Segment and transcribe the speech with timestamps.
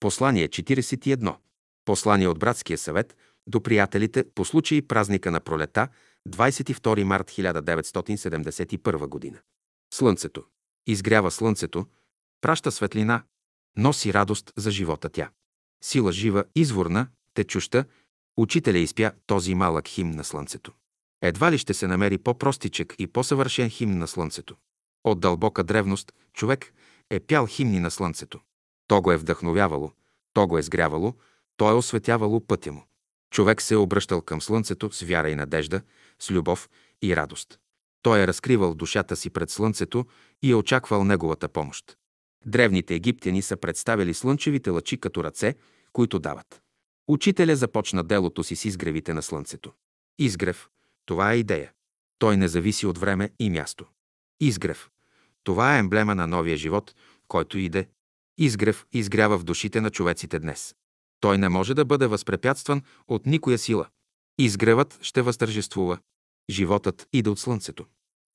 [0.00, 1.36] Послание 41.
[1.84, 5.88] Послание от Братския съвет до приятелите по случай празника на пролета,
[6.28, 9.38] 22 март 1971 година.
[9.94, 10.44] Слънцето.
[10.86, 11.86] Изгрява слънцето,
[12.40, 13.22] праща светлина,
[13.76, 15.30] носи радост за живота тя.
[15.84, 17.84] Сила жива, изворна, течуща,
[18.36, 20.72] учителя изпя този малък хим на слънцето.
[21.22, 24.56] Едва ли ще се намери по-простичък и по-съвършен хим на слънцето.
[25.04, 26.72] От дълбока древност човек
[27.10, 28.40] е пял химни на слънцето.
[28.86, 29.92] То го е вдъхновявало,
[30.32, 31.14] то го е сгрявало,
[31.56, 32.86] то е осветявало пътя му.
[33.30, 35.82] Човек се е обръщал към слънцето с вяра и надежда,
[36.18, 36.70] с любов
[37.02, 37.58] и радост.
[38.02, 40.06] Той е разкривал душата си пред слънцето
[40.42, 41.96] и е очаквал неговата помощ.
[42.46, 45.54] Древните египтяни са представили слънчевите лъчи като ръце,
[45.92, 46.62] които дават.
[47.08, 49.72] Учителя започна делото си с изгревите на слънцето.
[50.18, 50.68] Изгрев–
[51.06, 51.72] това е идея.
[52.18, 53.86] Той не зависи от време и място.
[54.40, 54.90] Изгрев–
[55.44, 56.94] това е емблема на новия живот,
[57.28, 57.88] който иде.
[58.38, 60.74] Изгрев изгрява в душите на човеците днес.
[61.20, 63.86] Той не може да бъде възпрепятстван от никоя сила.
[64.38, 65.98] Изгревът ще възтържествува.
[66.50, 67.86] Животът иде от слънцето.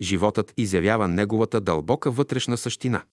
[0.01, 3.03] Животът изявява неговата дълбока вътрешна същина.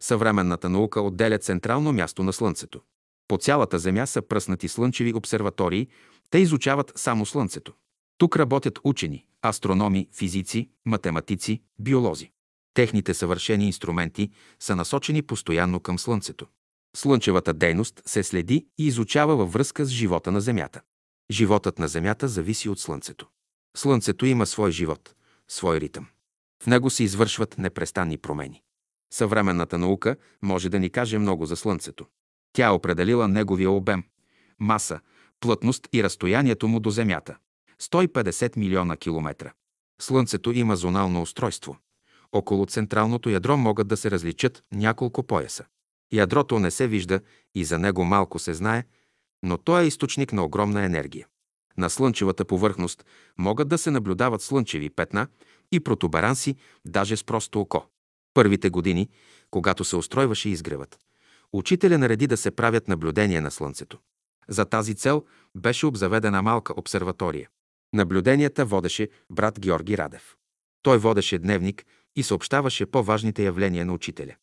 [0.00, 2.80] Съвременната наука отделя централно място на Слънцето.
[3.28, 5.88] По цялата Земя са пръснати слънчеви обсерватории,
[6.30, 7.72] те изучават само Слънцето.
[8.18, 12.30] Тук работят учени, астрономи, физици, математици, биолози.
[12.74, 16.46] Техните съвършени инструменти са насочени постоянно към Слънцето.
[16.96, 20.80] Слънчевата дейност се следи и изучава във връзка с живота на Земята.
[21.30, 23.28] Животът на Земята зависи от Слънцето.
[23.76, 25.14] Слънцето има свой живот,
[25.48, 26.06] свой ритъм.
[26.62, 28.62] В него се извършват непрестанни промени.
[29.12, 32.06] Съвременната наука може да ни каже много за Слънцето.
[32.52, 34.04] Тя е определила неговия обем,
[34.58, 35.00] маса,
[35.40, 37.36] плътност и разстоянието му до Земята–
[37.82, 39.52] 150 милиона километра.
[40.00, 41.76] Слънцето има зонално устройство.
[42.32, 45.64] Около централното ядро могат да се различат няколко пояса.
[46.12, 47.20] Ядрото не се вижда
[47.54, 48.84] и за него малко се знае,
[49.42, 51.26] но то е източник на огромна енергия.
[51.76, 53.04] На слънчевата повърхност
[53.38, 55.26] могат да се наблюдават слънчеви петна
[55.72, 57.86] и протуберанси, даже с просто око.
[58.34, 59.08] Първите години,
[59.50, 60.98] когато се устройваше изгревът,
[61.52, 63.98] учителя нареди да се правят наблюдения на Слънцето.
[64.48, 65.24] За тази цел
[65.54, 67.48] беше обзаведена малка обсерватория.
[67.92, 70.36] Наблюденията водеше брат Георги Радев.
[70.82, 74.34] Той водеше дневник и съобщаваше по-важните явления на учителя.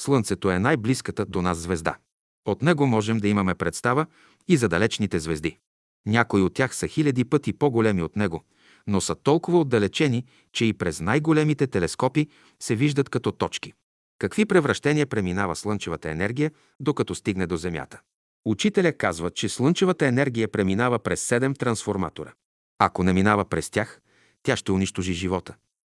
[0.00, 1.96] Слънцето е най-близката до нас звезда.
[2.44, 4.06] От него можем да имаме представа
[4.48, 5.58] и за далечните звезди.
[6.06, 8.44] Някои от тях са хиляди пъти по-големи от него,
[8.86, 12.28] но са толкова отдалечени, че и през най-големите телескопи
[12.62, 13.72] се виждат като точки.
[14.18, 16.50] Какви превращения преминава слънчевата енергия,
[16.80, 18.00] докато стигне до Земята?
[18.44, 22.32] Учителя казва, че слънчевата енергия преминава през седем трансформатора.
[22.78, 24.00] Ако не минава през тях,
[24.42, 25.54] тя ще унищожи живота.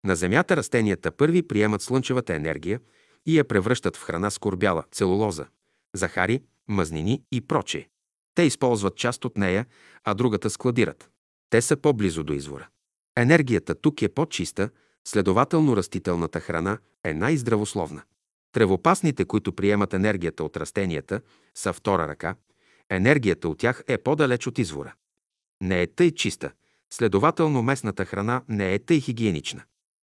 [0.04, 2.80] На Земята растенията първи приемат слънчевата енергия
[3.26, 5.46] и я превръщат в храна с корбяла, целулоза,
[5.94, 7.88] захари, мазнини и прочее.
[8.34, 9.66] Те използват част от нея,
[10.04, 11.10] а другата складират.
[11.50, 12.68] Те са по-близо до извора.
[13.16, 14.70] Енергията тук е по-чиста,
[15.04, 18.02] следователно растителната храна е най-здравословна.
[18.52, 21.20] Тревопасните, които приемат енергията от растенията,
[21.54, 22.34] са втора ръка.
[22.90, 24.94] Енергията от тях е по-далеч от извора.
[25.60, 26.52] Не е тъй чиста,
[26.90, 29.62] следователно местната храна не е тъй хигиенична.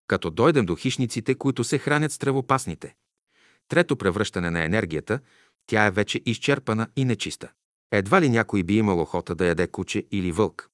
[0.09, 2.95] Като дойдем до хищниците, които се хранят с тревопасните.
[3.67, 5.19] Трето превръщане на енергията,
[5.67, 7.51] тя е вече изчерпана и нечиста.
[7.91, 10.69] Едва ли някой би имал охота да яде куче или вълк.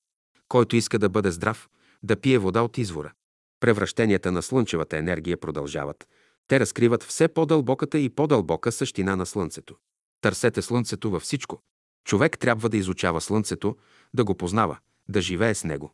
[0.47, 1.69] Който иска да бъде здрав,
[2.03, 3.13] да пие вода от извора.
[3.59, 6.07] Превращенията на слънчевата енергия продължават.
[6.47, 9.75] Те разкриват все по-дълбоката и по-дълбока същина на Слънцето.
[10.21, 11.61] Търсете Слънцето във всичко.
[12.05, 13.77] Човек трябва да изучава Слънцето,
[14.13, 14.77] да го познава,
[15.09, 15.93] да живее с него.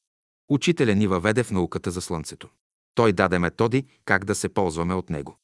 [0.50, 2.50] Учителя ни въведе в науката за Слънцето.
[2.96, 5.38] Той даде методи как да се ползваме от него.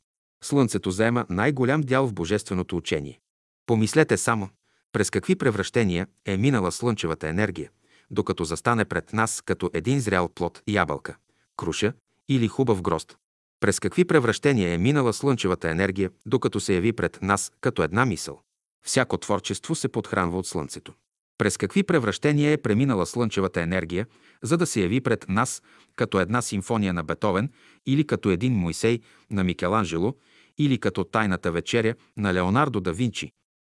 [0.44, 3.20] Слънцето заема най-голям дял в божественото учение.
[3.66, 4.50] Помислете само,
[4.92, 7.70] през какви превращения е минала слънчевата енергия,
[8.12, 11.16] докато застане пред нас като един зрял плод ябълка,
[11.58, 11.94] круша
[12.30, 13.18] или хубав грозд.
[13.60, 18.42] През какви превращения е минала слънчевата енергия, докато се яви пред нас като една мисъл.
[18.86, 20.94] Всяко творчество се подхранва от Слънцето.
[21.38, 24.08] През какви превращения е преминала слънчевата енергия,
[24.44, 25.62] за да се яви пред нас
[25.96, 27.52] като една симфония на Бетовен
[27.86, 29.00] или като един Моисей
[29.32, 30.16] на Микеланджело
[30.58, 33.32] или като тайната вечеря на Леонардо да Винчи.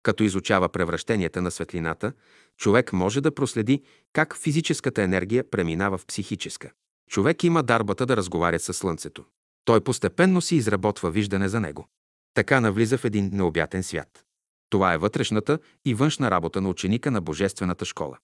[0.03, 2.13] Като изучава превращенията на светлината,
[2.57, 3.83] човек може да проследи
[4.13, 6.71] как физическата енергия преминава в психическа.
[7.11, 9.25] Човек има дарбата да разговаря с Слънцето.
[9.65, 11.87] Той постепенно си изработва виждане за него.
[12.35, 14.25] Така навлиза в един необятен свят.
[14.71, 18.19] Това е вътрешната и външна работа на ученика на Божествената школа.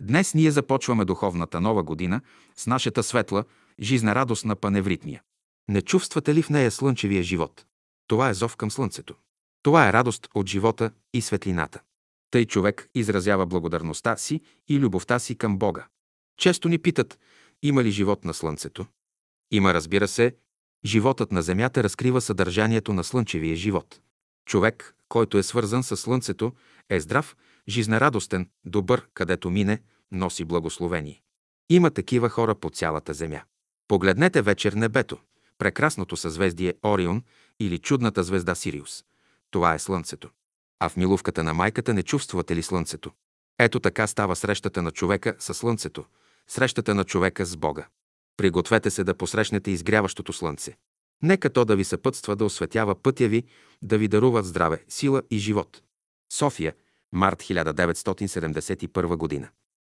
[0.00, 2.20] Днес ние започваме духовната нова година
[2.56, 3.44] с нашата светла,
[3.80, 5.22] жизнерадостна паневритмия.
[5.68, 7.66] Не чувствате ли в нея слънчевия живот?
[8.06, 9.14] Това е зов към слънцето.
[9.62, 11.80] Това е радост от живота и светлината.
[12.30, 15.86] Тъй човек изразява благодарността си и любовта си към Бога.
[16.36, 17.18] Често ни питат,
[17.62, 18.86] има ли живот на Слънцето?
[19.50, 20.36] Има, разбира се,
[20.84, 24.00] животът на Земята разкрива съдържанието на слънчевия живот.
[24.46, 26.52] Човек, който е свързан с Слънцето,
[26.90, 27.36] е здрав,
[27.68, 29.82] жизнерадостен, добър, където мине,
[30.12, 31.22] носи благословение.
[31.70, 33.42] Има такива хора по цялата Земя.
[33.88, 35.18] Погледнете вечер небето,
[35.58, 37.22] прекрасното съзвездие Орион
[37.60, 39.04] или чудната звезда Сириус.
[39.50, 40.30] Това е Слънцето.
[40.80, 43.12] А в милувката на майката не чувствате ли Слънцето?
[43.58, 46.04] Ето така става срещата на човека с Слънцето,
[46.48, 47.86] срещата на човека с Бога.
[48.36, 50.76] Пригответе се да посрещнете изгряващото Слънце.
[51.24, 53.44] Нека то да ви съпътства да осветява пътя ви,
[53.82, 55.82] да ви даруват здраве, сила и живот.
[56.32, 56.74] София,
[57.12, 59.48] март 1971 година.